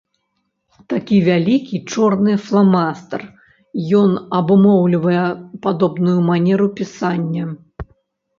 Такі 0.91 1.17
вялікі 1.27 1.81
чорны 1.91 2.33
фламастар, 2.45 3.21
ён 4.01 4.09
абумоўлівае 4.39 5.27
падобную 5.67 6.17
манеру 6.33 6.67
пісання. 6.83 7.45